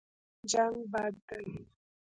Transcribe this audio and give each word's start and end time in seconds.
جنګ 0.51 0.77
بد 0.91 1.15
دی. 1.27 1.41